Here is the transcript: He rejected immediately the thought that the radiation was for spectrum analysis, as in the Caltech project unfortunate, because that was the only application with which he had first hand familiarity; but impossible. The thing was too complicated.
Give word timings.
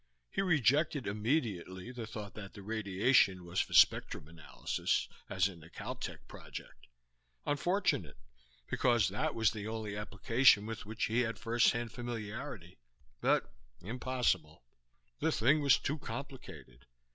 He 0.31 0.41
rejected 0.41 1.05
immediately 1.05 1.91
the 1.91 2.07
thought 2.07 2.33
that 2.33 2.55
the 2.55 2.63
radiation 2.63 3.45
was 3.45 3.59
for 3.59 3.73
spectrum 3.73 4.27
analysis, 4.27 5.07
as 5.29 5.47
in 5.47 5.59
the 5.59 5.69
Caltech 5.69 6.27
project 6.27 6.87
unfortunate, 7.45 8.17
because 8.67 9.09
that 9.09 9.35
was 9.35 9.51
the 9.51 9.67
only 9.67 9.95
application 9.95 10.65
with 10.65 10.87
which 10.87 11.03
he 11.05 11.19
had 11.19 11.37
first 11.37 11.71
hand 11.73 11.91
familiarity; 11.91 12.79
but 13.19 13.53
impossible. 13.81 14.63
The 15.19 15.31
thing 15.31 15.61
was 15.61 15.77
too 15.77 15.99
complicated. 15.99 16.87